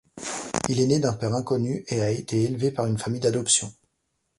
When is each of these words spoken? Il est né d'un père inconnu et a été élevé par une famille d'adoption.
Il 0.67 0.79
est 0.81 0.87
né 0.87 0.97
d'un 0.99 1.13
père 1.13 1.35
inconnu 1.35 1.85
et 1.87 2.01
a 2.01 2.09
été 2.09 2.41
élevé 2.41 2.71
par 2.71 2.87
une 2.87 2.97
famille 2.97 3.19
d'adoption. 3.21 3.71